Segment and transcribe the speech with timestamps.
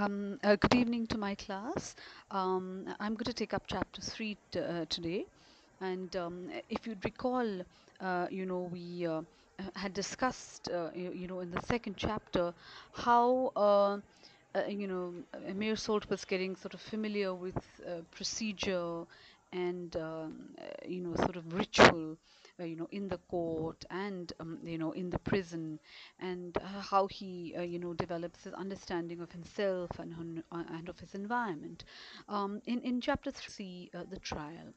[0.00, 1.94] Um, uh, good evening to my class.
[2.30, 5.26] Um, I'm going to take up chapter three t- uh, today.
[5.80, 7.60] And um, if you'd recall,
[8.00, 9.22] uh, you know, we uh,
[9.76, 12.54] had discussed, uh, you, you know, in the second chapter,
[12.92, 13.98] how, uh,
[14.68, 15.14] you know,
[15.54, 17.56] Meursault was getting sort of familiar with
[18.10, 19.04] procedure
[19.52, 20.54] and, um,
[20.86, 22.16] you know, sort of ritual,
[22.64, 25.78] you know, in the court and, um, you know, in the prison.
[26.18, 30.88] And uh, how he uh, you know develops his understanding of himself and uh, and
[30.88, 31.84] of his environment.
[32.28, 34.72] Um, in in chapter 3 uh, the trial.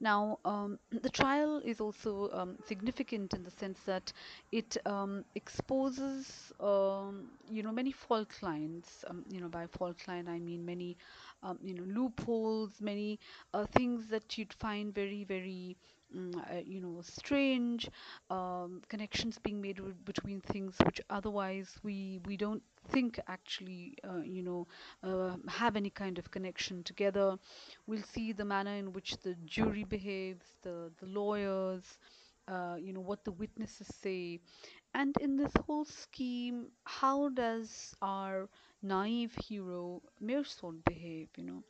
[0.00, 4.12] Now um, the trial is also um, significant in the sense that
[4.52, 9.04] it um, exposes um, you know many fault lines.
[9.30, 10.96] You know by fault line I mean many
[11.62, 13.18] you know loopholes many
[13.54, 17.88] uh, things that you'd find very very uh, you know strange
[18.30, 24.42] um, connections being made between things which otherwise we we don't think actually uh, you
[24.42, 24.66] know
[25.02, 27.36] uh, have any kind of connection together.
[27.86, 31.98] We'll see the manner in which the jury behaves the the lawyers
[32.48, 34.40] uh, you know what the witnesses say.
[34.94, 38.48] And in this whole scheme how does our
[38.82, 41.62] naive hero Meursault behave you know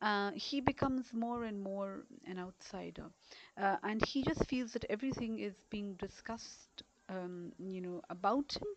[0.00, 3.06] uh, he becomes more and more an outsider.
[3.56, 8.68] Uh, and he just feels that everything is being discussed um, you know about him.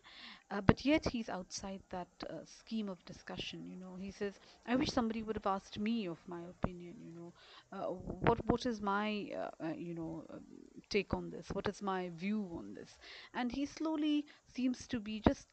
[0.50, 3.96] Uh, but yet he's outside that uh, scheme of discussion you know.
[3.98, 4.34] He says
[4.66, 7.32] i wish somebody would have asked me of my opinion you know.
[7.72, 7.86] Uh,
[8.26, 9.30] what what is my
[9.62, 10.24] uh, you know
[10.90, 11.48] take on this?
[11.52, 12.96] What is my view on this?
[13.34, 15.46] And he slowly seems to be just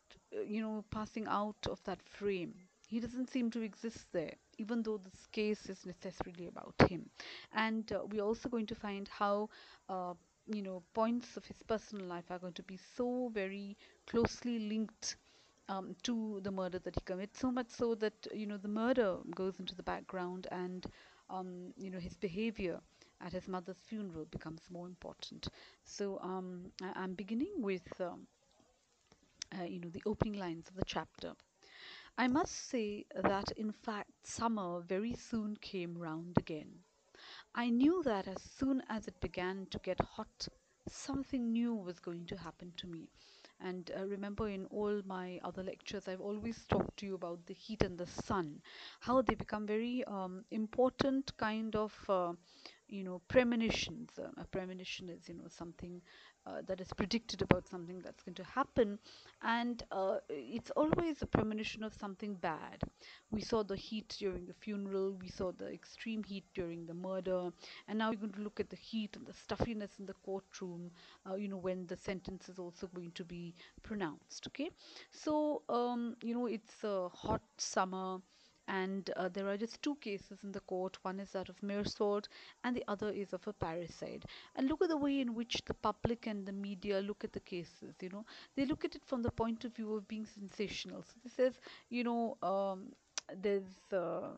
[0.47, 2.53] you know passing out of that frame.
[2.87, 7.09] He doesn't seem to exist there even though this case is necessarily about him.
[7.53, 9.49] And uh, we're also going to find how
[9.89, 10.13] uh,
[10.47, 15.17] you know points of his personal life are going to be so very closely linked
[15.69, 19.17] um, to the murder that he commits so much so that you know the murder
[19.35, 20.85] goes into the background and
[21.29, 22.79] um, you know his behavior
[23.21, 25.47] at his mother's funeral becomes more important.
[25.83, 28.27] So um, I- i'm beginning with um,
[29.59, 31.33] uh, you know the opening lines of the chapter
[32.17, 36.79] i must say that in fact summer very soon came round again
[37.55, 40.47] I knew that as soon as it began to get hot,
[40.87, 43.09] something new was going to happen to me.
[43.59, 47.53] And uh, remember, in all my other lectures, I've always talked to you about the
[47.53, 48.61] heat and the sun,
[49.01, 52.33] how they become very um, important kind of, uh,
[52.87, 54.11] you know, premonitions.
[54.19, 56.01] Uh, a premonition is, you know, something
[56.45, 58.99] uh, that is predicted about something that's going to happen,
[59.43, 62.81] and uh, it's always a premonition of something bad.
[63.31, 67.49] We saw the heat during the funeral, we saw the extreme heat during the murder,
[67.87, 70.91] and now we're going to look at the heat and the stuffiness in the courtroom,
[71.29, 73.53] uh, you know, when the sentence is also going to be
[73.83, 74.47] pronounced.
[74.47, 74.69] Okay,
[75.11, 78.19] so, um, you know, it's a hot summer.
[78.67, 80.97] And uh, there are just two cases in the court.
[81.03, 82.27] One is that of Meursault,
[82.63, 84.23] and the other is of a parricide.
[84.55, 87.39] And look at the way in which the public and the media look at the
[87.39, 87.95] cases.
[88.01, 91.03] You know, they look at it from the point of view of being sensational.
[91.03, 91.59] So this says,
[91.89, 92.91] you know, um,
[93.41, 94.29] there's uh,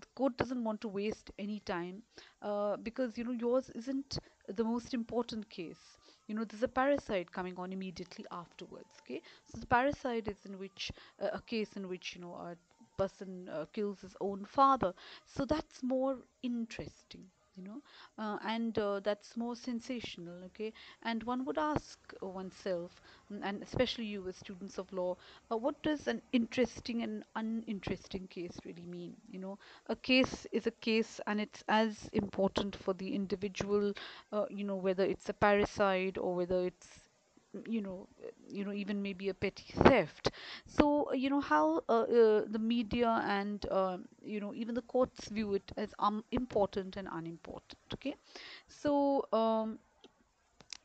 [0.00, 2.02] the court doesn't want to waste any time
[2.42, 4.18] uh, because you know yours isn't
[4.48, 9.58] the most important case you know there's a parricide coming on immediately afterwards okay so
[9.58, 12.56] the parricide is in which uh, a case in which you know a
[13.02, 14.92] person uh, kills his own father.
[15.26, 17.82] So that's more interesting you know
[18.18, 20.72] uh, and uh, that's more sensational okay?
[21.02, 23.00] And one would ask oneself
[23.32, 25.16] mm, and especially you as students of law
[25.50, 29.58] uh, what does an interesting and uninteresting case really mean you know?
[29.88, 33.92] A case is a case and it's as important for the individual
[34.32, 36.99] uh, you know whether it's a parricide or whether it's
[37.68, 38.06] you know
[38.48, 40.30] you know even maybe a petty theft.
[40.66, 44.82] So uh, you know how uh, uh, the media and uh, you know even the
[44.82, 48.14] courts view it as um, important and unimportant okay?
[48.68, 49.78] So um,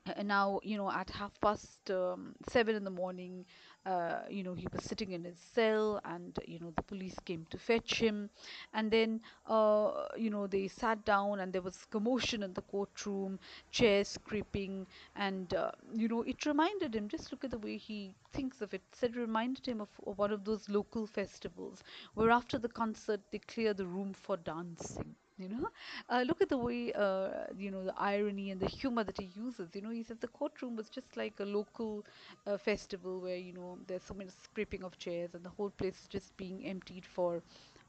[0.08, 3.46] uh, now you know at half past um, seven in the morning
[3.86, 7.46] uh, you know he was sitting in his cell and you know the police came
[7.50, 8.30] to fetch him.
[8.74, 13.40] And then uh, you know they sat down and there was commotion in the courtroom
[13.72, 14.86] chairs scraping
[15.16, 18.74] and uh, you know it reminded him just look at the way he thinks of
[18.74, 18.82] it.
[18.92, 21.84] Said reminded him of, of one of those local festivals
[22.14, 25.68] where after the concert they clear the room for dancing you know?
[26.10, 29.30] Uh, look at the way uh, you know the irony and the humor that he
[29.36, 29.70] uses.
[29.74, 32.06] You know he said the courtroom was just like a local
[32.48, 36.02] uh, festival where you know there's so many scraping of chairs and the whole place
[36.02, 37.42] is just being emptied for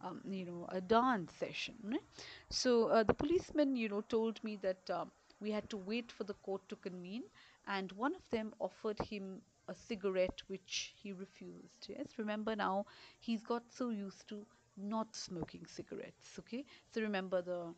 [0.02, 2.00] um, you know a dance session right?
[2.48, 5.10] so uh, the policeman you know told me that um,
[5.40, 7.22] we had to wait for the court to convene
[7.66, 11.87] and one of them offered him a cigarette which he refused.
[11.88, 12.87] Yes remember now
[13.19, 14.46] he's got so used to
[14.76, 16.64] not smoking cigarettes okay?
[16.93, 17.75] So remember the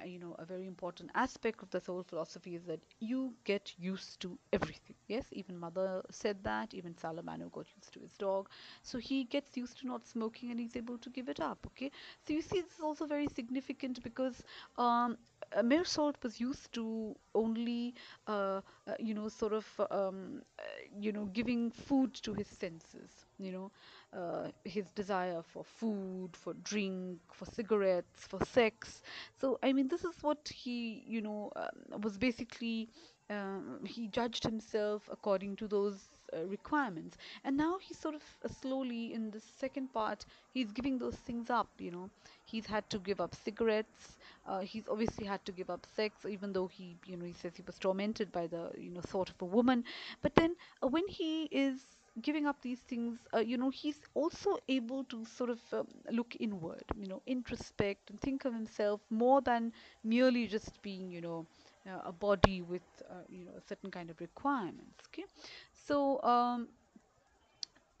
[0.00, 3.72] uh, you know a very important aspect of this whole philosophy is that you get
[3.78, 4.94] used to everything.
[5.08, 8.48] Yes even mother said that even salamano got used to his dog.
[8.82, 11.90] So he gets used to not smoking and he's able to give it up okay?
[12.26, 14.42] So you see this is also very significant because
[14.78, 15.16] um
[15.54, 17.94] uh, Salt was used to only,
[18.26, 20.62] uh, uh, you know, sort of, um, uh,
[20.98, 23.70] you know, giving food to his senses, you know,
[24.12, 29.02] uh, his desire for food, for drink, for cigarettes, for sex.
[29.40, 32.88] So, I mean, this is what he, you know, um, was basically,
[33.30, 37.16] um, he judged himself according to those uh, requirements.
[37.44, 41.50] And now he's sort of uh, slowly in the second part, he's giving those things
[41.50, 42.10] up, you know.
[42.44, 44.18] He's had to give up cigarettes.
[44.46, 47.52] Uh, he's obviously had to give up sex, even though he, you know, he says
[47.56, 49.84] he was tormented by the, you know, thought of a woman.
[50.20, 51.80] But then uh, when he is
[52.20, 56.36] giving up these things, uh, you know, he's also able to sort of um, look
[56.40, 59.72] inward, you know, introspect and think of himself more than
[60.04, 61.46] merely just being, you know,
[61.88, 65.04] uh, a body with, uh, you know, a certain kind of requirements.
[65.08, 65.24] Okay,
[65.72, 66.68] so um,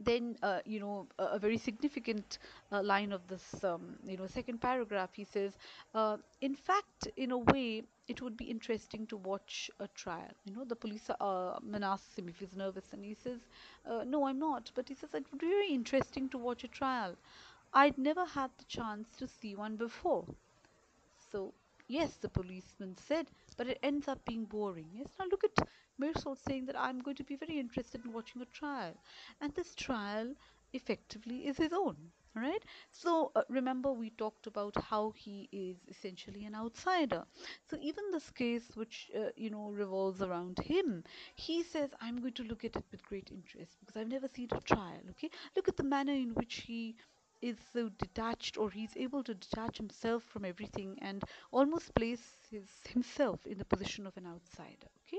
[0.04, 2.38] then uh, you know a, a very significant
[2.72, 5.52] uh, line of this um, you know second paragraph he says
[5.94, 10.32] uh, in fact in a way it would be interesting to watch a trial.
[10.44, 13.40] You know the police uh, man asks him if he's nervous and he says
[13.86, 14.70] uh, no i'm not.
[14.74, 17.16] But he says it would be very interesting to watch a trial.
[17.74, 20.26] I'd never had the chance to see one before.
[21.30, 21.54] So,
[21.88, 24.90] yes, the policeman said, but it ends up being boring.
[24.92, 25.66] Yes, now look at
[26.00, 28.94] Meursault saying that I'm going to be very interested in watching a trial.
[29.40, 30.34] And this trial
[30.72, 31.96] effectively is his own.
[32.34, 37.24] Right, so uh, remember we talked about how he is essentially an outsider.
[37.68, 41.04] So even this case, which uh, you know revolves around him,
[41.34, 44.48] he says, "I'm going to look at it with great interest because I've never seen
[44.52, 46.96] a trial." Okay, look at the manner in which he
[47.42, 52.64] is so detached or he's able to detach himself from everything and almost place his
[52.88, 55.18] himself in the position of an outsider okay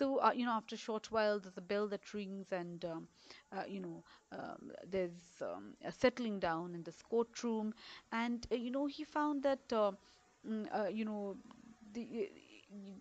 [0.00, 3.08] so uh, you know after a short while there's a bell that rings and um,
[3.52, 4.02] uh, you know
[4.32, 7.74] um, there's um, a settling down in this courtroom.
[8.12, 9.92] And uh, you know he found that uh,
[10.48, 11.36] mm, uh, you know
[11.92, 12.30] the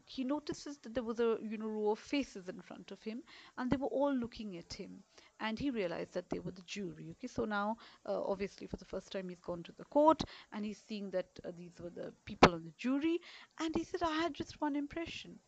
[0.05, 3.21] he notices that there was a you know row of faces in front of him
[3.57, 5.03] and they were all looking at him.
[5.41, 7.27] And he realized that they were the jury okay?
[7.27, 10.81] So now uh, obviously for the first time he's gone to the court and he's
[10.87, 13.19] seeing that uh, these were the people on the jury.
[13.59, 15.39] And he said i had just one impression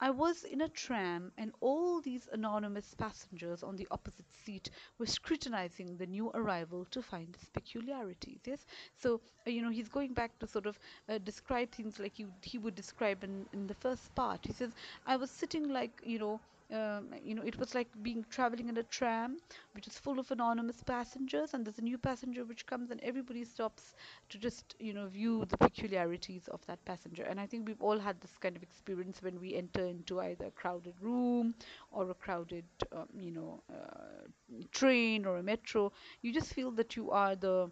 [0.00, 5.06] I was in a tram and all these anonymous passengers on the opposite seat were
[5.06, 8.40] scrutinizing the new arrival to find its peculiarities.
[8.46, 8.66] Yes,
[8.96, 10.78] so uh, you know he's going back to sort of
[11.08, 14.46] uh, describe things like you, he would describe in, in the first part.
[14.46, 14.72] He says,
[15.06, 16.40] I was sitting like you know
[16.72, 19.38] um, you know, it was like being traveling in a tram,
[19.72, 23.44] which is full of anonymous passengers, and there's a new passenger which comes, and everybody
[23.44, 23.94] stops
[24.30, 27.22] to just, you know, view the peculiarities of that passenger.
[27.24, 30.46] And I think we've all had this kind of experience when we enter into either
[30.46, 31.54] a crowded room
[31.92, 34.26] or a crowded, um, you know, uh,
[34.72, 35.92] train or a metro.
[36.22, 37.70] You just feel that you are the,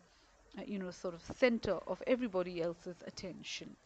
[0.58, 3.76] uh, you know, sort of center of everybody else's attention.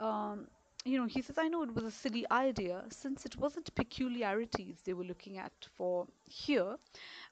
[0.00, 0.46] Um,
[0.84, 4.78] you know, he says, I know it was a silly idea since it wasn't peculiarities
[4.84, 6.76] they were looking at for here,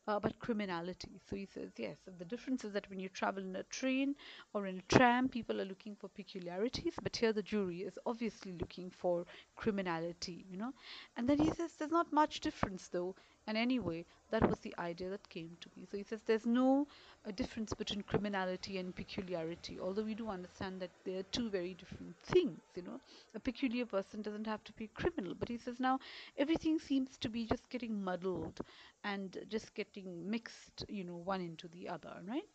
[0.06, 1.21] uh, but criminality.
[1.29, 4.15] So he says, yes, the difference is that when you travel in a train
[4.53, 8.53] or in a tram, people are looking for peculiarities, but here the jury is obviously
[8.53, 9.25] looking for
[9.56, 10.72] criminality, you know.
[11.17, 13.15] And then he says, there's not much difference though.
[13.48, 15.86] And anyway, that was the idea that came to me.
[15.90, 16.86] So he says, there's no
[17.24, 21.74] a difference between criminality and peculiarity, although we do understand that they are two very
[21.74, 23.00] different things, you know.
[23.34, 25.98] A peculiar person doesn't have to be a criminal, but he says now
[26.36, 28.60] everything seems to be just getting muddled
[29.05, 32.46] and just getting mixed, you know, one into the other, right?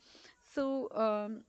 [0.55, 1.43] So, um,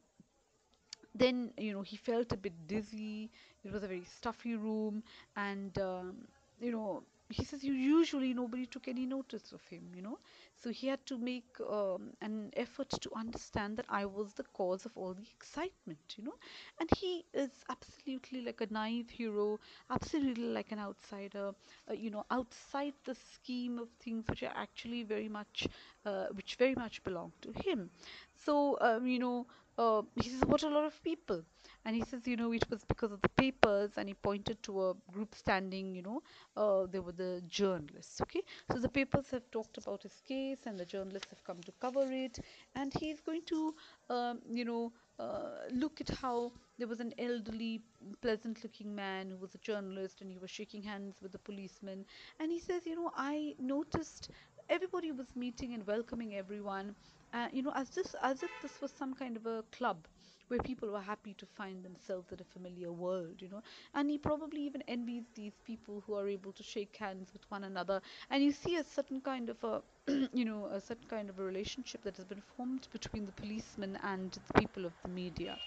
[1.14, 3.30] then you know he felt a bit dizzy
[3.64, 5.02] it was a very stuffy room
[5.36, 6.16] and um,
[6.60, 10.18] you know he says you usually nobody took any notice of him you know?
[10.56, 14.84] So he had to make um, an effort to understand that i was the cause
[14.86, 16.34] of all the excitement you know?
[16.80, 19.58] And he is absolutely like a naive hero
[19.90, 21.52] absolutely like an outsider
[21.90, 25.66] uh, you know outside the scheme of things which are actually very much
[26.06, 27.90] uh, which very much belong to him.
[28.44, 29.46] So um, you know
[29.78, 31.42] uh, he says what a lot of people.
[31.86, 34.90] And he says you know it was because of the papers and he pointed to
[34.90, 36.22] a group standing you know
[36.56, 38.42] uh, they were the journalists okay?
[38.72, 42.06] So the papers have talked about his case and the journalists have come to cover
[42.10, 42.38] it
[42.74, 43.74] and he's going to
[44.10, 47.82] um, you know uh, look at how there was an elderly
[48.20, 52.04] pleasant looking man who was a journalist and he was shaking hands with the policeman.
[52.40, 54.30] And he says you know i noticed
[54.68, 56.94] everybody was meeting and welcoming everyone
[57.34, 60.08] uh, you know, as this as if this was some kind of a club
[60.48, 63.62] where people were happy to find themselves in a familiar world, you know.
[63.94, 67.64] And he probably even envies these people who are able to shake hands with one
[67.64, 68.00] another.
[68.30, 69.82] And you see a certain kind of a,
[70.32, 73.98] you know, a certain kind of a relationship that has been formed between the policeman
[74.02, 75.58] and the people of the media.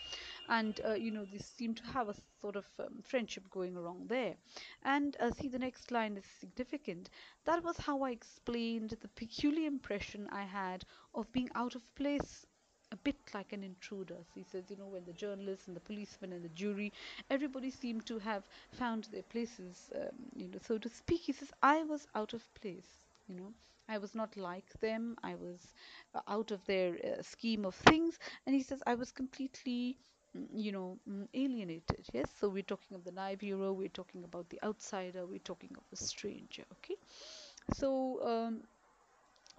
[0.50, 4.08] And, uh, you know, they seem to have a sort of um, friendship going along
[4.08, 4.36] there.
[4.84, 7.10] And uh, see, the next line is significant.
[7.46, 12.46] That was how I explained the peculiar impression I had of being out of place
[12.92, 14.16] a bit like an intruder.
[14.18, 16.94] So he says, you know, when the journalists and the policemen and the jury,
[17.30, 21.22] everybody seemed to have found their places, um, you know, so to speak.
[21.22, 23.54] He says, I was out of place, you know.
[23.90, 25.16] I was not like them.
[25.24, 25.74] I was
[26.14, 28.20] uh, out of their uh, scheme of things.
[28.46, 29.98] And he says, I was completely,
[30.36, 32.06] mm, you know, mm, alienated.
[32.14, 32.30] Yes.
[32.40, 33.72] So we're talking of the naive hero.
[33.74, 35.26] We're talking about the outsider.
[35.26, 36.64] We're talking of a stranger.
[36.80, 36.96] Okay.
[37.76, 38.64] So, um,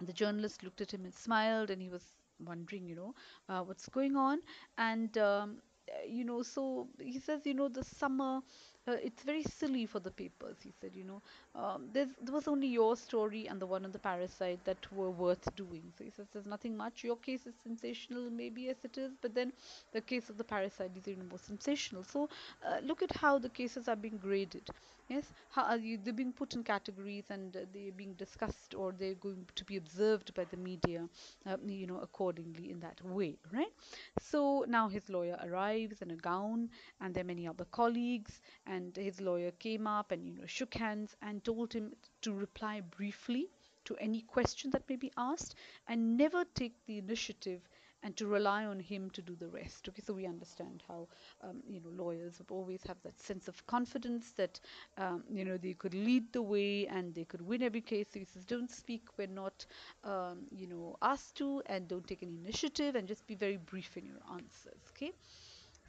[0.01, 2.03] the journalist looked at him and smiled and he was
[2.45, 3.13] wondering you know
[3.49, 4.39] uh, what's going on.
[4.77, 5.57] And um,
[5.89, 8.41] uh, you know so he says you know the summer
[8.87, 11.21] uh, it's very silly for the papers he said you know.
[11.55, 15.53] Um, there was only your story and the one on the parricide that were worth
[15.55, 15.83] doing.
[15.97, 17.03] So he says there's nothing much.
[17.03, 19.11] Your case is sensational maybe yes it is.
[19.21, 19.53] But then
[19.93, 22.03] the case of the parricide is even more sensational.
[22.03, 22.29] So
[22.65, 24.69] uh, look at how the cases are being graded
[25.09, 25.33] yes?
[25.49, 29.15] How are you, they're being put in categories and uh, they're being discussed or they're
[29.15, 31.09] going to be observed by the media
[31.45, 33.73] uh, you know accordingly in that way right?
[34.21, 36.69] So now his lawyer arrives in a gown
[37.01, 40.75] and there are many other colleagues and his lawyer came up and you know shook
[40.75, 43.49] hands and told him to reply briefly
[43.85, 45.55] to any question that may be asked
[45.87, 47.61] and never take the initiative
[48.03, 49.87] and to rely on him to do the rest.
[49.89, 51.07] Okay so we understand how
[51.43, 54.59] um, you know lawyers always have that sense of confidence that
[54.97, 58.07] um, you know they could lead the way and they could win every case.
[58.13, 59.65] So he says don't speak when not
[60.03, 63.97] um, you know asked to and don't take any initiative and just be very brief
[63.97, 64.81] in your answers.
[64.91, 65.11] Okay?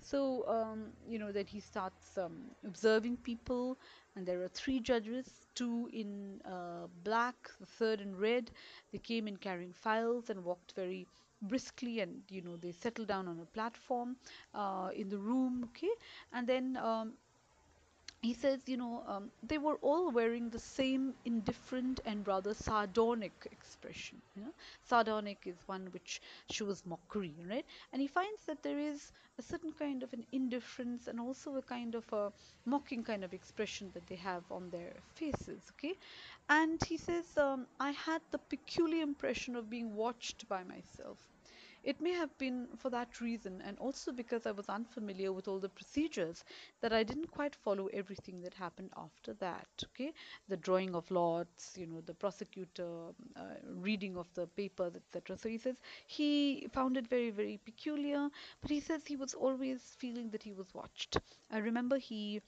[0.01, 3.79] So um, you know that he starts um, observing people
[4.17, 8.51] and there are three judges two in uh, black the third in red.
[8.93, 11.07] They came in carrying files and walked very
[11.43, 14.17] briskly and you know they settle down on a platform
[14.55, 15.91] uh, in the room okay?
[16.33, 17.15] And then um,
[18.23, 23.47] he says, you know, um, they were all wearing the same indifferent and rather sardonic
[23.51, 24.21] expression.
[24.35, 27.65] You know, sardonic is one which shows mockery, right?
[27.93, 31.63] And he finds that there is a certain kind of an indifference and also a
[31.63, 32.33] kind of a
[32.67, 35.63] mocking kind of expression that they have on their faces.
[35.73, 35.95] Okay,
[36.49, 41.19] and he says, um, I had the peculiar impression of being watched by myself.
[41.83, 45.59] It may have been for that reason, and also because I was unfamiliar with all
[45.59, 46.45] the procedures,
[46.81, 49.67] that I didn't quite follow everything that happened after that.
[49.85, 50.13] Okay,
[50.49, 52.89] the drawing of lots, you know, the prosecutor
[53.37, 55.37] uh, reading of the papers, etc.
[55.37, 58.29] So he says he found it very, very peculiar,
[58.61, 61.17] but he says he was always feeling that he was watched.
[61.51, 62.41] I remember he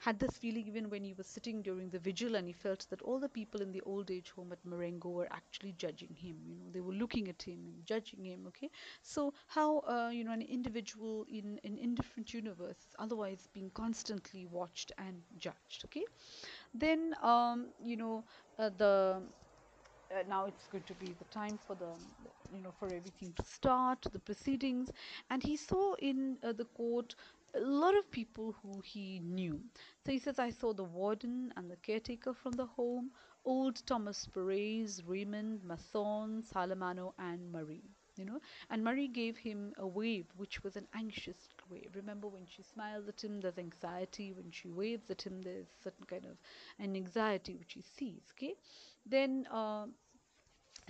[0.00, 3.02] had this feeling even when he was sitting during the vigil and he felt that
[3.02, 6.54] all the people in the old age home at Marengo were actually judging him you
[6.56, 8.70] know they were looking at him and judging him okay?
[9.02, 14.46] So how uh, you know an individual in an indifferent universe is otherwise being constantly
[14.46, 16.04] watched and judged okay?
[16.74, 18.24] Then um, you know
[18.58, 19.22] uh, the
[20.14, 21.94] uh, now it's going to be the time for the
[22.52, 24.90] you know for everything to start the proceedings.
[25.30, 27.14] And he saw in uh, the court
[27.54, 29.60] a lot of people who he knew.
[30.04, 33.10] So he says i saw the warden and the caretaker from the home
[33.44, 38.40] old thomas perez raymond mason salamano and marie you know?
[38.70, 41.90] And marie gave him a wave which was an anxious wave.
[41.94, 44.32] Remember when she smiles at him there's anxiety.
[44.32, 46.36] When she waves at him there's certain kind of
[46.78, 48.54] an anxiety which he sees okay?
[49.04, 49.86] Then uh,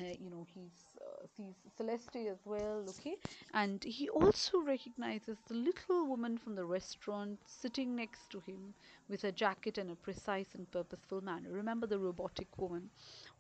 [0.00, 0.70] uh, you know he
[1.00, 3.16] uh, sees Celeste as well okay?
[3.52, 8.74] And he also recognizes the little woman from the restaurant sitting next to him
[9.08, 11.50] with a jacket and a precise and purposeful manner.
[11.52, 12.90] Remember the robotic woman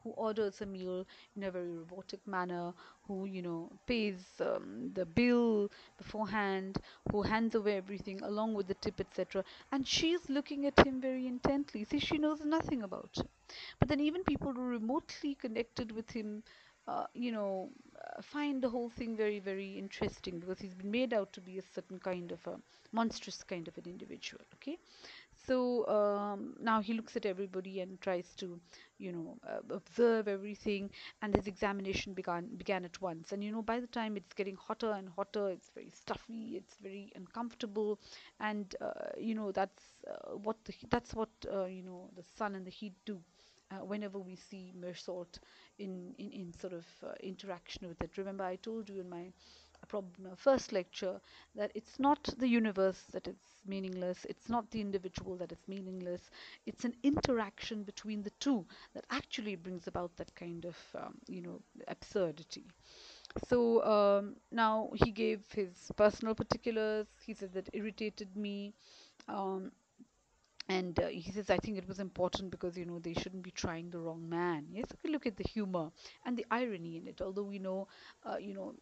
[0.02, 1.04] who orders a meal
[1.36, 2.72] in a very robotic manner
[3.06, 6.78] who you know pays um, the bill beforehand
[7.10, 9.42] who hands over everything along with the tip etc
[9.72, 11.84] and she's looking at him very intently.
[11.84, 13.26] See she knows nothing about him
[13.78, 16.42] but then even people who remotely connected with him
[16.86, 21.14] uh, you know uh, find the whole thing very very interesting because he's been made
[21.14, 22.56] out to be a certain kind of a
[22.92, 24.78] monstrous kind of an individual okay?
[25.46, 28.58] So um, now he looks at everybody and tries to
[28.98, 30.90] you know uh, observe everything
[31.22, 33.32] and his examination began began at once.
[33.32, 36.76] And you know by the time it's getting hotter and hotter it's very stuffy it's
[36.82, 37.98] very uncomfortable
[38.40, 41.30] and uh, you know that's uh, what the, that's what
[41.68, 43.20] you know the sun and the heat do
[43.70, 45.38] uh, whenever we see Meursault
[45.78, 48.16] in, in, in sort of uh, interaction with it.
[48.18, 49.32] Remember, I told you in my
[49.88, 51.20] problem first lecture
[51.54, 56.30] that it's not the universe that is meaningless it's not the individual that is meaningless
[56.66, 61.42] it's an interaction between the two that actually brings about that kind of um, you
[61.42, 62.64] know absurdity
[63.48, 68.72] so um, now he gave his personal particulars he said that irritated me
[69.28, 69.70] um,
[70.68, 73.50] and uh, he says i think it was important because you know they shouldn't be
[73.50, 74.64] trying the wrong man.
[74.72, 75.90] Yes okay look at the humor
[76.24, 77.86] and the irony in it although we know
[78.24, 78.74] uh, you know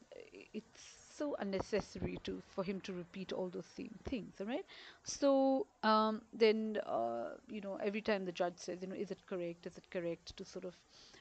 [0.54, 0.80] it's
[1.16, 4.64] so unnecessary to for him to repeat all those same things all right
[5.04, 9.18] so um, then uh, you know every time the judge says you know is it
[9.26, 9.66] correct?
[9.66, 10.36] Is it correct?
[10.36, 10.74] to sort of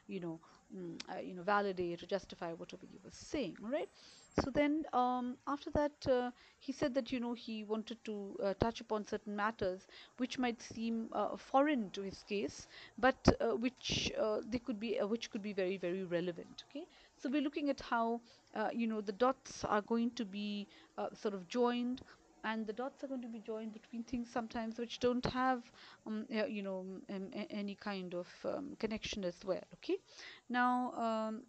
[0.08, 0.40] you know
[0.76, 3.90] mm, uh, you know validate or justify whatever he was saying all right
[4.44, 8.54] so then um, after that uh, he said that you know he wanted to uh,
[8.60, 9.88] touch upon certain matters
[10.18, 14.98] which might seem uh, foreign to his case but uh, which uh, they could be
[15.04, 16.86] which could be very very relevant okay?
[17.18, 18.22] So we're looking at how
[18.74, 20.68] you know the dots are going to be
[21.14, 22.02] sort of joined
[22.44, 25.64] and the dots are going to be joined between things sometimes which don't have
[26.08, 29.98] um, you know um, any kind of um, connection as well okay?
[30.50, 31.44] Now um,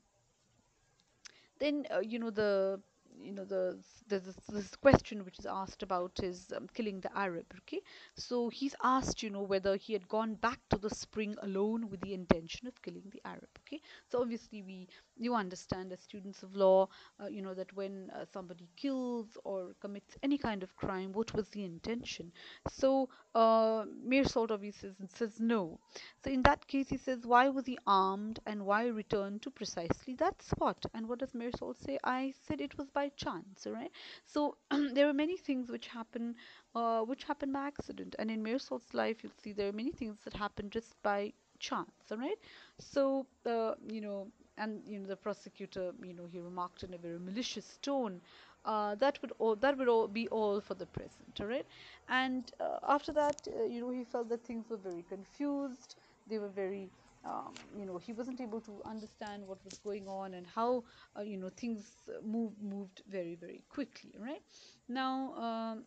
[1.58, 2.80] then uh, you know the
[3.24, 7.16] you know the there's this, this question which is asked about is um, killing the
[7.16, 7.80] arab okay?
[8.16, 12.00] So he's asked you know whether he had gone back to the spring alone with
[12.00, 13.80] the intention of killing the arab okay?
[14.10, 16.88] So obviously we you understand as students of law
[17.22, 21.32] uh, you know that when uh, somebody kills or commits any kind of crime what
[21.34, 22.32] was the intention?
[22.70, 25.78] So uh, Meursault obviously says no.
[26.24, 30.14] So in that case he says why was he armed and why return to precisely
[30.16, 30.84] that spot?
[30.92, 31.98] And what does Meursault say?
[32.04, 33.90] I said it was by chance right?
[34.24, 36.34] So there are many things which happen
[36.74, 40.18] uh, which happen by accident and in Meursault's life you'll see there are many things
[40.24, 42.38] that happen just by chance all right?
[42.78, 44.28] So uh, you know
[44.58, 48.20] and you know the prosecutor you know he remarked in a very malicious tone
[48.64, 51.66] uh, that would all that would all be all for the present all right?
[52.08, 56.38] And uh, after that uh, you know he felt that things were very confused they
[56.38, 56.90] were very
[57.24, 60.84] um, you know he wasn't able to understand what was going on and how
[61.16, 64.42] uh, you know things moved moved very very quickly right?
[64.88, 65.84] Now um,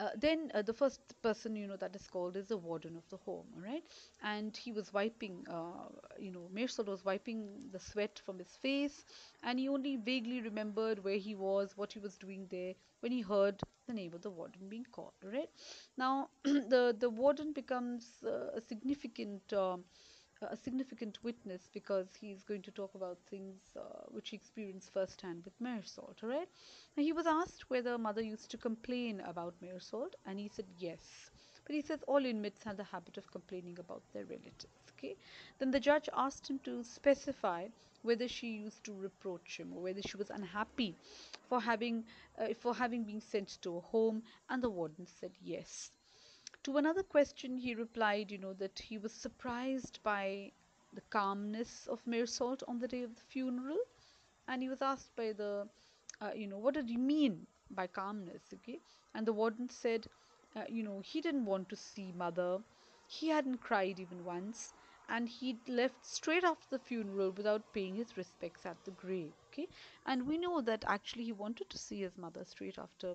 [0.00, 3.08] uh, then uh, the first person you know that is called is the warden of
[3.10, 3.84] the home all right?
[4.22, 9.04] And he was wiping uh, you know Meursault was wiping the sweat from his face
[9.42, 12.74] and he only vaguely remembered where he was what he was doing there
[13.04, 15.50] when he heard the name of the warden being called right
[15.98, 19.84] now the the warden becomes uh, a significant um,
[20.42, 25.44] a significant witness because he's going to talk about things uh, which he experienced firsthand
[25.44, 26.48] with Meursault, right?
[26.96, 31.30] he was asked whether mother used to complain about Meursault, and he said yes.
[31.66, 34.66] But he says all inmates have the habit of complaining about their relatives.
[34.98, 35.16] Okay.
[35.58, 37.68] Then the judge asked him to specify
[38.02, 40.94] whether she used to reproach him or whether she was unhappy
[41.48, 42.04] for having
[42.38, 45.90] uh, for having been sent to a home, and the warden said yes.
[46.64, 50.52] To another question, he replied, you know, that he was surprised by
[50.94, 53.78] the calmness of Meursault on the day of the funeral.
[54.48, 55.68] And he was asked by the,
[56.20, 58.42] uh, you know, what did he mean by calmness?
[58.54, 58.80] Okay.
[59.14, 60.06] And the warden said,
[60.56, 62.58] uh, you know, he didn't want to see mother.
[63.06, 64.74] He hadn't cried even once.
[65.08, 69.34] And he'd left straight after the funeral without paying his respects at the grave.
[69.52, 69.68] Okay.
[70.06, 73.14] And we know that actually he wanted to see his mother straight after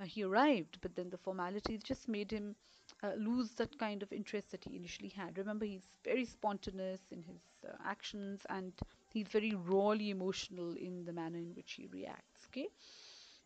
[0.00, 0.78] uh, he arrived.
[0.80, 2.56] But then the formalities just made him
[3.02, 5.38] uh, lose that kind of interest that he initially had.
[5.38, 8.72] Remember, he's very spontaneous in his uh, actions and
[9.12, 12.46] he's very rawly emotional in the manner in which he reacts.
[12.46, 12.68] Okay,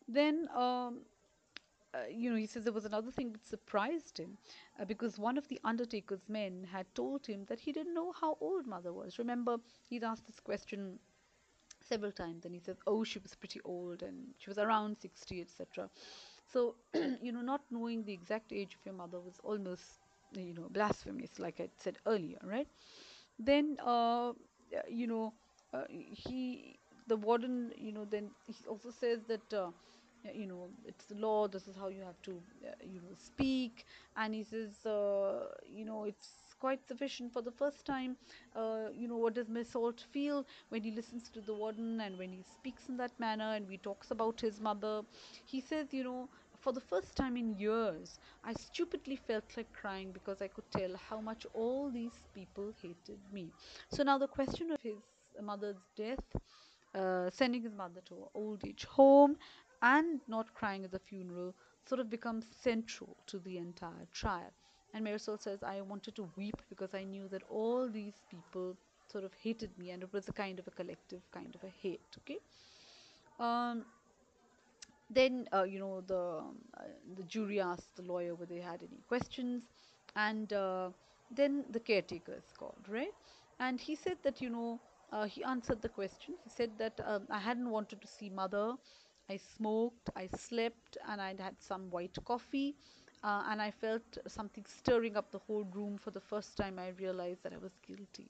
[0.08, 0.48] then.
[0.54, 1.00] Um,
[1.94, 4.38] uh, you know, he says there was another thing that surprised him
[4.80, 8.36] uh, because one of the undertaker's men had told him that he didn't know how
[8.40, 9.18] old mother was.
[9.18, 10.98] Remember, he'd asked this question
[11.82, 15.40] several times and he says, oh, she was pretty old and she was around 60,
[15.40, 15.90] etc.
[16.52, 16.76] So,
[17.22, 19.98] you know, not knowing the exact age of your mother was almost,
[20.36, 22.68] you know, blasphemous, like I said earlier, right?
[23.38, 24.32] Then, uh,
[24.88, 25.34] you know,
[25.72, 29.70] uh, he, the warden, you know, then he also says that, uh,
[30.34, 33.84] you know, it's the law, this is how you have to, uh, you know, speak.
[34.16, 38.16] And he says, uh, you know, it's quite sufficient for the first time.
[38.54, 42.32] Uh, you know, what does Meursault feel when he listens to the warden and when
[42.32, 45.02] he speaks in that manner and he talks about his mother?
[45.44, 46.28] He says, you know,
[46.60, 50.94] for the first time in years, I stupidly felt like crying because I could tell
[50.96, 53.52] how much all these people hated me.
[53.90, 55.02] So now the question of his
[55.42, 56.22] mother's death,
[56.94, 59.36] uh, sending his mother to an old age home,
[59.82, 64.52] and not crying at the funeral sort of becomes central to the entire trial.
[64.94, 68.76] And Meursault says, I wanted to weep because I knew that all these people
[69.08, 71.70] sort of hated me and it was a kind of a collective kind of a
[71.82, 72.16] hate.
[72.20, 72.38] Okay.
[73.38, 73.84] Um,
[75.10, 76.84] then uh, you know the um, uh,
[77.16, 79.64] the jury asked the lawyer whether they had any questions
[80.16, 80.90] and uh,
[81.30, 83.14] then the caretaker is called right
[83.60, 84.80] and he said that you know
[85.12, 88.74] uh, he answered the question he said that um, i hadn't wanted to see mother
[89.28, 92.74] i smoked i slept and i'd had some white coffee
[93.24, 96.88] uh, and i felt something stirring up the whole room for the first time i
[97.00, 98.28] realized that i was guilty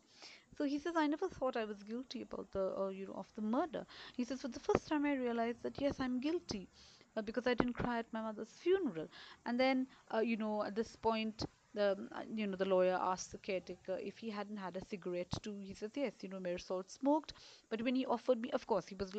[0.56, 3.26] so he says, I never thought I was guilty about the, uh, you know, of
[3.34, 3.86] the murder.
[4.16, 6.68] He says, for the first time I realized that yes, I'm guilty
[7.16, 9.08] uh, because I didn't cry at my mother's funeral.
[9.46, 11.96] And then, uh, you know, at this point, the,
[12.34, 15.56] you know, the lawyer asked the caretaker if he hadn't had a cigarette too.
[15.58, 17.32] He says, yes, you know, Meursault smoked.
[17.70, 19.12] But when he offered me, of course, he was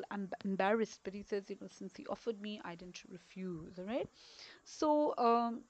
[0.46, 4.10] embarrassed, but he says, you know, since he offered me, I didn't refuse, all right?
[4.63, 5.62] So, um,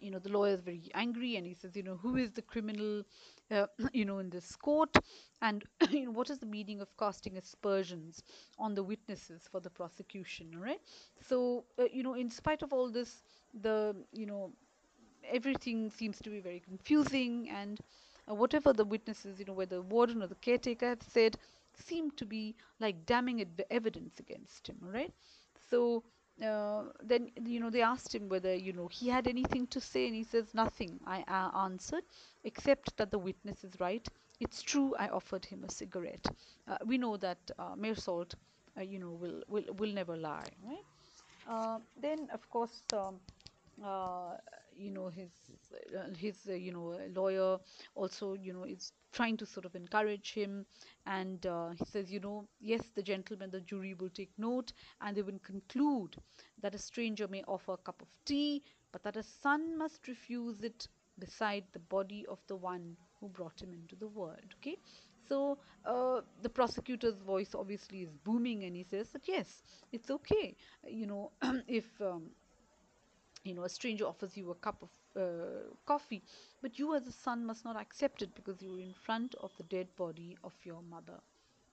[0.00, 2.42] you know the lawyer is very angry and he says you know who is the
[2.42, 3.02] criminal
[3.50, 4.94] uh, you know in this court
[5.42, 8.22] and you know what is the meaning of casting aspersions
[8.58, 10.80] on the witnesses for the prosecution all right
[11.20, 13.22] so uh, you know in spite of all this
[13.62, 14.50] the you know
[15.30, 17.80] everything seems to be very confusing and
[18.30, 21.36] uh, whatever the witnesses you know whether the warden or the caretaker have said
[21.74, 25.12] seem to be like damning evidence against him all right
[25.70, 26.02] so
[26.44, 30.06] uh, then you know they asked him whether you know he had anything to say
[30.06, 30.98] and he says nothing.
[31.06, 32.04] I uh, answered
[32.44, 34.06] except that the witness is right.
[34.40, 36.26] It's true i offered him a cigarette.
[36.66, 37.76] Uh, we know that uh,
[38.76, 40.84] uh, you know will, will will never lie right?
[41.48, 43.20] Uh, then of course um,
[43.84, 44.34] uh,
[44.76, 45.30] you know his
[46.18, 47.58] his uh, you know lawyer
[47.94, 50.66] also you know is trying to sort of encourage him.
[51.06, 55.16] And uh, he says you know yes the gentleman the jury will take note and
[55.16, 56.16] they will conclude
[56.60, 60.62] that a stranger may offer a cup of tea but that a son must refuse
[60.62, 64.54] it beside the body of the one who brought him into the world.
[64.60, 64.76] Okay?
[65.28, 70.56] So uh, the prosecutor's voice obviously is booming and he says that yes it's okay.
[70.86, 71.32] You know
[71.68, 72.30] if um,
[73.44, 74.90] you know a stranger offers you a cup of
[75.22, 76.22] uh, coffee
[76.62, 79.52] but you as a son must not accept it because you were in front of
[79.56, 81.20] the dead body of your mother.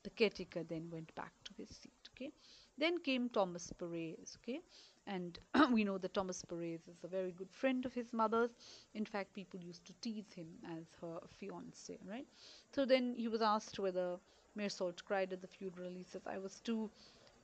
[0.04, 2.32] The caretaker then went back to his seat okay?
[2.78, 4.62] Then came thomas perez okay?
[5.08, 5.38] And
[5.72, 8.52] we know that thomas perez is a very good friend of his mother's.
[8.94, 12.28] In fact people used to tease him as her fiance right?
[12.74, 14.18] So then he was asked whether
[14.58, 15.92] Meursault cried at the funeral.
[15.94, 16.90] He says i was too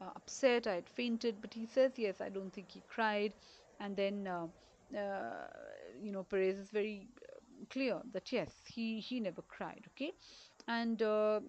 [0.01, 0.67] uh, upset.
[0.67, 1.41] I had fainted.
[1.41, 3.33] But he says yes i don't think he cried
[3.79, 4.47] and then uh,
[4.97, 5.47] uh,
[6.01, 7.07] you know Perez is very
[7.69, 10.13] clear that yes he he never cried okay?
[10.67, 11.41] And uh,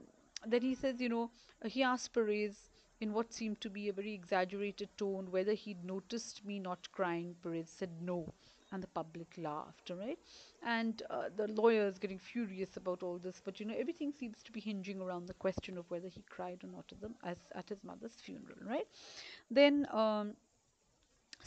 [0.47, 1.31] then he says you know
[1.67, 6.45] he asked Perez in what seemed to be a very exaggerated tone whether he'd noticed
[6.45, 7.35] me not crying.
[7.43, 8.33] Perez said no
[8.73, 10.19] and the public laughed right
[10.63, 14.43] and uh, the lawyer is getting furious about all this but you know everything seems
[14.43, 17.37] to be hinging around the question of whether he cried or not at, them, as,
[17.55, 18.87] at his mother's funeral right?
[19.51, 20.35] Then um,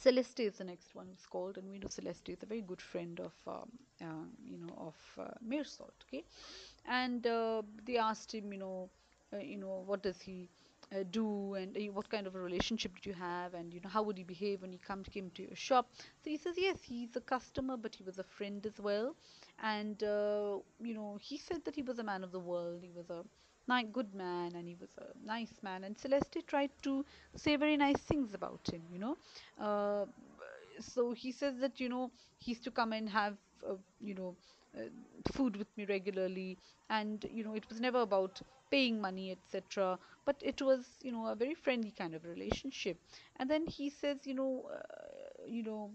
[0.02, 2.82] Celeste is the next one who's called, and we know Celeste is a very good
[2.82, 3.70] friend of, um,
[4.02, 5.94] uh, you know, of uh, Salt.
[6.08, 6.24] Okay,
[6.86, 8.90] and uh, they asked him, you know,
[9.34, 10.50] uh, you know, what does he
[10.94, 13.90] uh, do, and uh, what kind of a relationship did you have, and you know,
[13.90, 15.90] how would he behave when he come came to your shop?
[16.24, 19.16] So he says, yes, he's a customer, but he was a friend as well,
[19.64, 22.82] and you know, he said that he was a man of the world.
[22.84, 23.24] He was a
[23.68, 25.84] nice, good man, and he was a nice man.
[25.84, 29.18] And Celeste tried to say very nice things about him, you know.
[29.60, 30.06] Uh,
[30.80, 34.36] so he says that you know he used to come and have uh, you know
[34.78, 34.82] uh,
[35.34, 36.58] food with me regularly,
[36.90, 39.98] and you know it was never about paying money, etc.
[40.26, 42.98] But it was you know a very friendly kind of relationship.
[43.38, 45.92] And then he says, you know, uh, you know,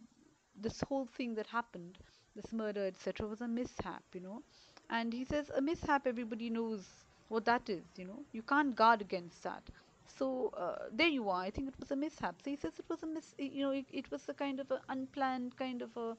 [0.60, 1.98] this whole thing that happened,
[2.34, 4.42] this murder, etc., was a mishap, you know.
[4.90, 6.84] And he says a mishap everybody knows
[7.28, 8.24] what that is you know.
[8.32, 9.70] You can't guard against that.
[10.06, 11.42] So uh, there you are.
[11.42, 12.36] I think it was a mishap.
[12.42, 14.70] So he says it was a mis you know it, it was a kind of
[14.70, 16.16] an unplanned kind of a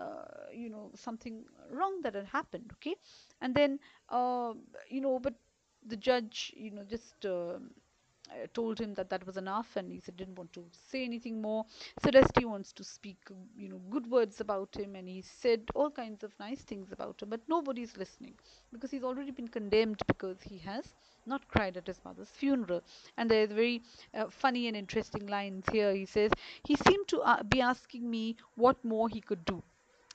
[0.00, 2.96] uh, you know something wrong that had happened okay?
[3.40, 4.54] And then uh,
[4.88, 5.34] you know but
[5.86, 7.70] the judge you know just um,
[8.54, 11.64] told him that that was enough and he said didn't want to say anything more.
[12.02, 13.18] Celeste wants to speak,
[13.56, 17.20] you know, good words about him and he said all kinds of nice things about
[17.22, 18.34] him, but nobody's listening
[18.72, 20.94] because he's already been condemned because he has
[21.26, 22.82] not cried at his mother's funeral.
[23.16, 23.82] And there's very
[24.14, 25.94] uh, funny and interesting lines here.
[25.94, 26.30] He says,
[26.64, 29.62] he seemed to uh, be asking me what more he could do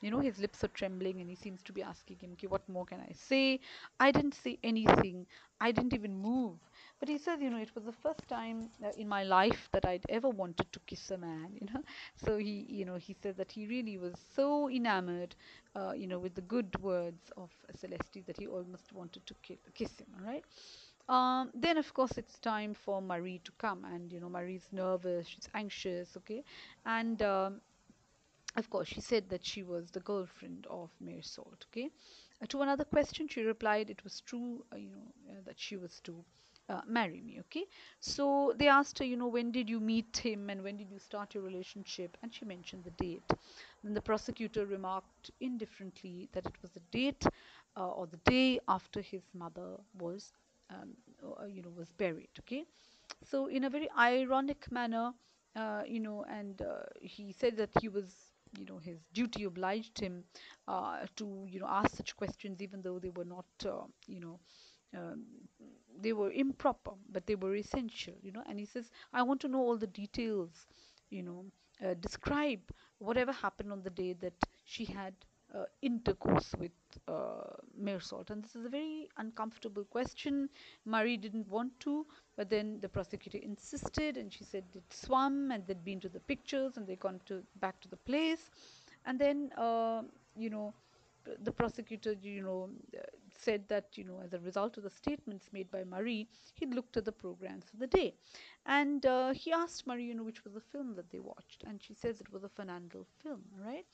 [0.02, 2.86] you know his lips are trembling and he seems to be asking him what more
[2.86, 3.60] can i say
[4.00, 5.26] i didn't say anything
[5.62, 6.58] i didn't even move
[7.00, 9.86] but he says, you know, it was the first time uh, in my life that
[9.86, 11.82] I'd ever wanted to kiss a man, you know.
[12.26, 15.36] So he, you know, he said that he really was so enamored,
[15.76, 19.60] uh, you know, with the good words of Celeste that he almost wanted to ki-
[19.74, 20.44] kiss him, all right.
[21.08, 25.28] Um, then of course it's time for Marie to come, and you know Marie's nervous,
[25.28, 26.44] she's anxious, okay,
[26.86, 27.62] and um,
[28.56, 31.66] of course, she said that she was the girlfriend of Meursault.
[31.68, 31.90] Okay.
[32.42, 35.76] Uh, to another question, she replied it was true, uh, you know, uh, that she
[35.78, 36.24] was to
[36.70, 37.40] uh, marry me.
[37.42, 37.66] Okay.
[38.00, 41.00] So they asked her, you know, when did you meet him and when did you
[41.00, 42.18] start your relationship?
[42.24, 43.24] And she mentioned the date.
[43.84, 47.24] Then the prosecutor remarked indifferently that it was the date
[47.78, 50.32] uh, or the day after his mother was,
[50.70, 52.30] um, uh, you know, was buried.
[52.40, 52.66] Okay.
[53.24, 55.14] So in a very ironic manner,
[55.56, 58.16] uh, you know, and uh, he said that he was
[58.58, 60.24] you know his duty obliged him
[60.68, 64.40] uh, to you know ask such questions even though they were not uh, you know
[64.96, 65.26] um,
[66.02, 68.44] they were improper but they were essential you know.
[68.48, 70.68] And he says i want to know all the details
[71.10, 71.46] you know
[71.86, 72.60] uh, describe
[73.00, 75.14] whatever happened on the day that she had
[75.54, 76.72] uh, intercourse with
[77.08, 80.50] uh, Salt, and this is a very uncomfortable question.
[80.86, 82.06] Marie didn't want to,
[82.36, 86.20] but then the prosecutor insisted, and she said it swam, and they'd been to the
[86.20, 88.50] pictures, and they gone to back to the place,
[89.06, 90.02] and then uh,
[90.36, 90.74] you know
[91.44, 92.70] the prosecutor, you know,
[93.38, 96.98] said that, you know, as a result of the statements made by Marie, he looked
[96.98, 98.14] at the programs of the day.
[98.66, 101.64] And uh, he asked Marie, you know, which was the film that they watched.
[101.66, 103.86] And she says it was a Fernandel film, right?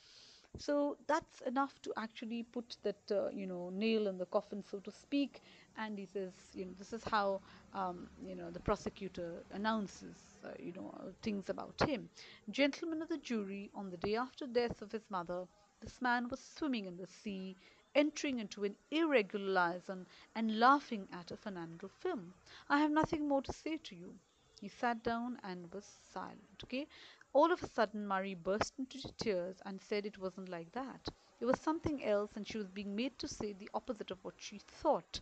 [0.58, 4.80] So that's enough to actually put that, uh, you know, nail in the coffin, so
[4.80, 5.42] to speak.
[5.78, 7.42] And he says, you know, this is how,
[7.74, 12.10] um, you know, the prosecutor announces, uh, you know, things about him.
[12.50, 15.46] Gentlemen of the jury, on the day after death of his mother,
[15.82, 17.56] this man was swimming in the sea,
[17.96, 22.34] entering into an irregular liaison and laughing at a Fernandel film.
[22.70, 24.16] I have nothing more to say to you.
[24.62, 26.64] He sat down and was silent.
[26.64, 26.88] Okay.
[27.34, 31.10] All of a sudden, Marie burst into tears and said it wasn't like that.
[31.40, 34.36] It was something else, and she was being made to say the opposite of what
[34.38, 35.22] she thought.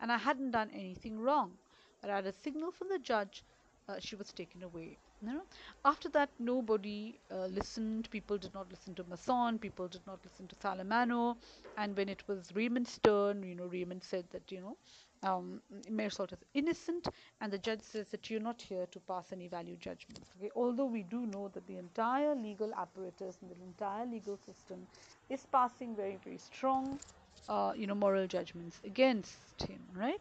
[0.00, 1.58] And I hadn't done anything wrong.
[2.00, 3.44] But at a signal from the judge,
[3.88, 4.98] uh, she was taken away.
[5.24, 5.42] Know?
[5.84, 8.10] After that, nobody uh, listened.
[8.10, 9.58] People did not listen to Masson.
[9.58, 11.36] People did not listen to Salamano.
[11.76, 14.76] And when it was Raymond's turn, you know, Raymond said that, you know,
[15.22, 15.62] um,
[16.10, 17.08] Salt is innocent,
[17.40, 20.30] and the judge says that you're not here to pass any value judgments.
[20.38, 24.86] Okay, although we do know that the entire legal apparatus and the entire legal system
[25.30, 27.00] is passing very, very strong,
[27.48, 30.20] uh, you know, moral judgments against him, right?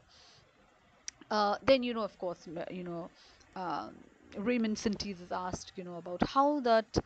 [1.29, 3.09] Uh, then you know, of course, you know,
[3.55, 3.89] uh,
[4.37, 6.97] Raymond Sintes is asked, you know, about how that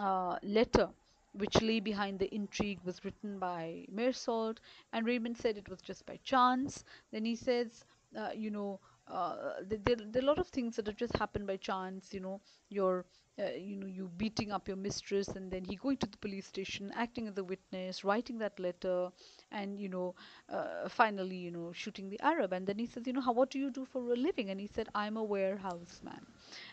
[0.00, 0.88] uh, letter
[1.32, 4.58] which lay behind the intrigue was written by Meursault,
[4.92, 6.84] and Raymond said it was just by chance.
[7.12, 7.84] Then he says,
[8.16, 11.46] uh, you know, uh, there, there, are a lot of things that have just happened
[11.46, 12.12] by chance.
[12.12, 13.04] You know, your
[13.38, 16.46] uh, you know you beating up your mistress and then he going to the police
[16.46, 19.08] station acting as a witness writing that letter
[19.52, 20.14] and you know
[20.50, 22.52] uh, finally you know shooting the arab.
[22.52, 24.50] And then he says you know how what do you do for a living?
[24.50, 26.26] And he said i'm a warehouse man.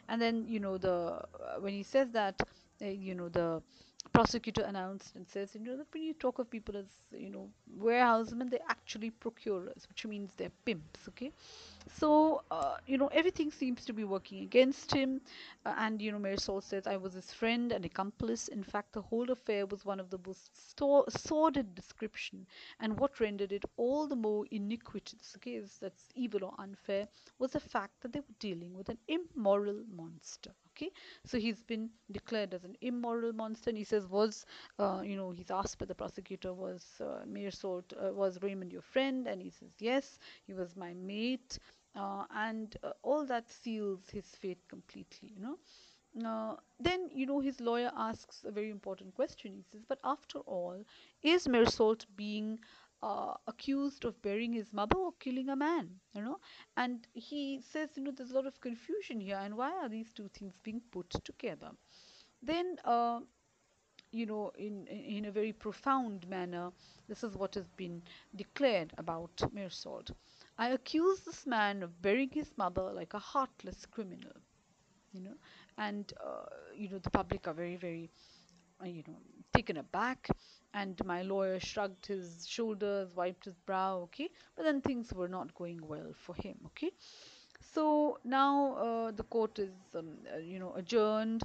[0.09, 2.35] And then you know the uh, when he says that
[2.81, 3.61] uh, you know the
[4.13, 7.49] prosecutor announced and says, you know, that when you talk of people as, you know,
[7.77, 11.31] warehousemen, they're actually procurers, which means they're pimps, okay?
[11.87, 15.21] So, uh, you know, everything seems to be working against him.
[15.65, 18.47] Uh, and, you know, Meursault says, I was his friend and accomplice.
[18.47, 20.51] In fact, the whole affair was one of the most
[21.09, 22.45] sordid description.
[22.79, 27.07] And what rendered it all the more iniquitous, okay, that's evil or unfair,
[27.39, 30.91] was the fact that they were dealing with an immoral monster okay
[31.25, 34.45] so he's been declared as an immoral monster and he says was
[34.79, 38.81] uh, you know he's asked by the prosecutor was uh, Meursault uh, was Raymond your
[38.81, 39.27] friend?
[39.27, 41.59] And he says yes he was my mate.
[41.95, 45.57] Uh, and uh, all that seals his fate completely you know.
[46.25, 49.53] Uh, then you know his lawyer asks a very important question.
[49.53, 50.83] He says but after all
[51.23, 52.59] is Meursault being
[53.01, 56.37] uh, accused of burying his mother or killing a man you know?
[56.77, 60.11] And he says you know there's a lot of confusion here and why are these
[60.13, 61.71] two things being put together?
[62.41, 63.19] Then uh,
[64.11, 66.71] you know in in a very profound manner
[67.07, 68.01] this is what has been
[68.35, 70.11] declared about Meursault
[70.57, 74.33] I accuse this man of burying his mother like a heartless criminal
[75.13, 75.35] you know?
[75.77, 78.09] And uh, you know the public are very very
[78.83, 79.17] you know
[79.53, 80.27] taken aback
[80.73, 84.29] and my lawyer shrugged his shoulders wiped his brow okay?
[84.55, 86.91] But then things were not going well for him okay?
[87.73, 91.43] So now uh, the court is um, uh, you know adjourned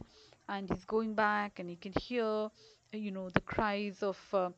[0.48, 2.50] and he's going back and he can hear uh,
[2.92, 4.50] you know the cries of uh, uh,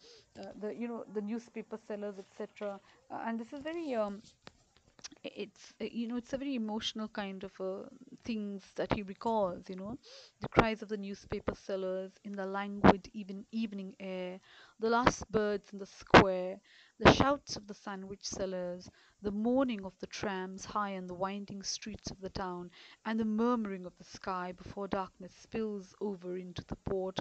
[0.61, 2.81] the you know the newspaper sellers etc
[3.11, 4.23] and this is very um,
[5.25, 7.83] it's uh, you know it's a very emotional kind of uh,
[8.25, 9.97] things that he recalls you know
[10.41, 14.39] the cries of the newspaper sellers in the languid even evening air
[14.81, 16.59] the last birds in the square
[16.99, 18.89] the shouts of the sandwich sellers
[19.23, 22.71] the moaning of the trams high on the winding streets of the town
[23.05, 27.19] and the murmuring of the sky before darkness spills over into the port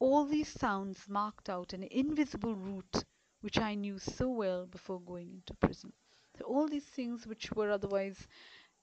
[0.00, 3.04] all these sounds marked out an invisible route
[3.40, 5.92] which I knew so well before going into prison.
[6.38, 8.26] So all these things which were otherwise,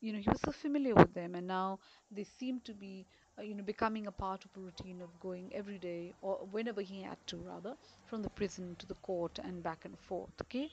[0.02, 1.80] you know, he was so familiar with them, and now
[2.12, 3.08] they seem to be,
[3.39, 6.82] uh, you know, becoming a part of a routine of going every day or whenever
[6.82, 10.34] he had to, rather, from the prison to the court and back and forth.
[10.44, 10.70] Okay.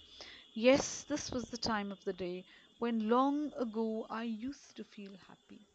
[0.55, 2.45] Yes, this was the time of the day
[2.79, 5.67] when long ago I used to feel happy.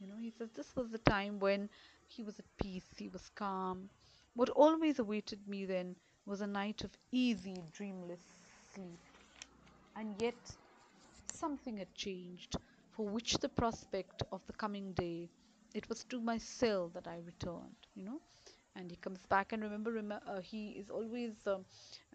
[0.00, 1.68] You know, he says this was the time when
[2.06, 3.90] he was at peace, he was calm.
[4.34, 8.22] What always awaited me then was a night of easy, dreamless
[8.74, 9.07] sleep.
[9.98, 10.56] And yet
[11.32, 12.56] something had changed,
[12.90, 15.30] for which the prospect of the coming day,
[15.74, 18.20] it was to my cell that I returned, you know.
[18.76, 21.66] And he comes back, and remember, remember uh, he is always, um,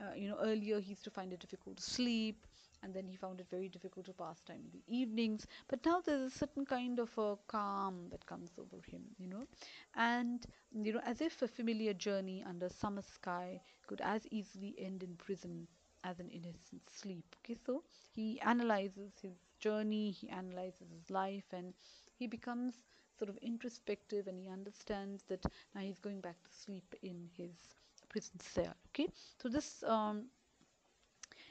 [0.02, 2.48] uh, you know, earlier he used to find it difficult to sleep,
[2.84, 5.46] and then he found it very difficult to pass time in the evenings.
[5.68, 9.46] But now there's a certain kind of a calm that comes over him, you know,
[9.96, 15.04] and you know, as if a familiar journey under summer sky could as easily end
[15.04, 15.68] in prison
[16.04, 17.36] as an innocent sleep.
[17.40, 21.74] Okay, so he analyzes his journey, he analyzes his life, and
[22.18, 22.76] he becomes
[23.18, 27.54] sort of introspective and he understands that now he's going back to sleep in his
[28.10, 28.74] prison cell.
[28.90, 29.08] Okay,
[29.42, 30.26] so this um,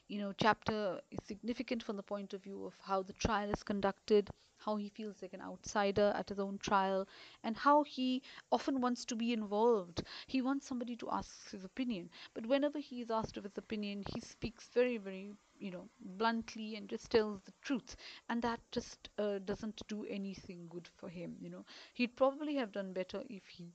[0.08, 3.62] you know chapter is significant from the point of view of how the trial is
[3.62, 4.28] conducted
[4.64, 7.06] how he feels like an outsider at his own trial
[7.44, 10.02] and how he often wants to be involved.
[10.26, 12.10] He wants somebody to ask his opinion.
[12.34, 16.76] But whenever he is asked of his opinion he speaks very very you know bluntly
[16.76, 17.96] and just tells the truth.
[18.28, 21.64] And that just uh, doesn't do anything good for him you know.
[21.94, 23.72] He'd probably have done better if he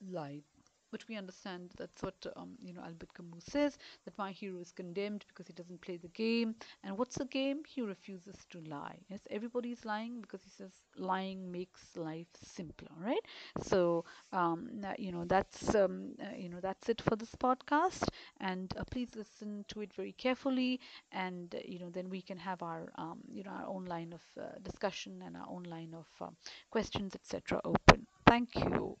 [0.00, 0.44] lied
[0.90, 4.72] but we understand that's what um, you know Albert Camus says that my hero is
[4.72, 6.54] condemned because he doesn't play the game.
[6.84, 7.62] And what's the game?
[7.66, 8.98] He refuses to lie.
[9.08, 13.24] Yes, everybody is lying because he says lying makes life simpler, right?
[13.62, 18.08] So um, you know that's um, uh, you know that's it for this podcast.
[18.40, 20.80] And uh, please listen to it very carefully,
[21.12, 24.12] and uh, you know then we can have our um, you know our own line
[24.12, 26.30] of uh, discussion and our own line of uh,
[26.70, 27.60] questions, etc.
[27.64, 28.06] Open.
[28.26, 28.96] Thank you.